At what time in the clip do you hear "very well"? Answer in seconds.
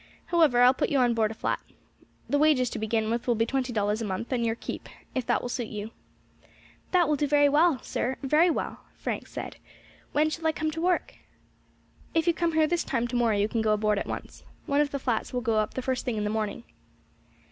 8.23-8.83